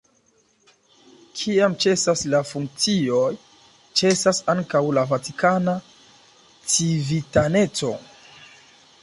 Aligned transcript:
Kiam 1.41 1.75
ĉesas 1.85 2.23
la 2.35 2.39
funkcioj, 2.51 3.27
ĉesas 4.01 4.41
ankaŭ 4.55 4.83
la 5.01 5.05
vatikana 5.13 5.77
civitaneco. 6.75 7.95